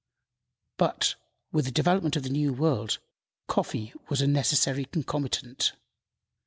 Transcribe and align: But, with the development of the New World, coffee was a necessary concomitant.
But, 0.77 1.13
with 1.51 1.65
the 1.65 1.71
development 1.71 2.15
of 2.15 2.23
the 2.23 2.29
New 2.31 2.53
World, 2.53 2.97
coffee 3.47 3.93
was 4.09 4.19
a 4.19 4.25
necessary 4.25 4.85
concomitant. 4.85 5.73